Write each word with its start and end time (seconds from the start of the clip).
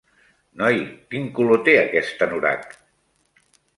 Noi, 0.61 0.77
quin 1.11 1.29
color 1.39 1.61
té 1.67 1.75
aquest 1.81 2.25
anorac? 2.29 2.67